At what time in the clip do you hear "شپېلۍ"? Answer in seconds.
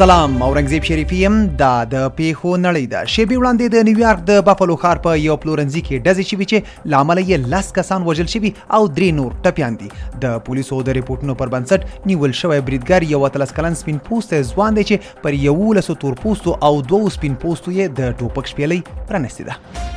18.56-19.08